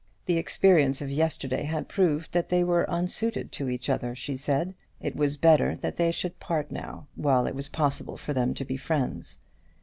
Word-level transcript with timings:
The 0.25 0.37
experience 0.39 0.99
of 1.03 1.11
yesterday 1.11 1.65
had 1.65 1.87
proved 1.87 2.31
that 2.31 2.49
they 2.49 2.63
were 2.63 2.87
unsuited 2.89 3.51
to 3.51 3.69
each 3.69 3.87
other, 3.87 4.15
she 4.15 4.35
said; 4.35 4.73
it 4.99 5.15
was 5.15 5.37
better 5.37 5.75
that 5.75 5.97
they 5.97 6.11
should 6.11 6.39
part 6.39 6.71
now, 6.71 7.05
while 7.13 7.45
it 7.45 7.53
was 7.53 7.67
possible 7.67 8.17
for 8.17 8.33
them 8.33 8.55
to 8.55 8.65
part 8.65 8.79
friends. 8.79 9.37